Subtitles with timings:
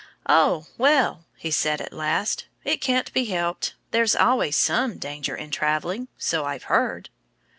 [0.25, 2.47] "Oh, well!" he said at last.
[2.63, 3.75] "It can't be helped.
[3.91, 7.09] There's always some danger in traveling so I've heard."